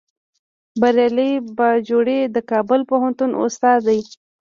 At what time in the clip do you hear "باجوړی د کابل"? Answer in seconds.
1.57-2.79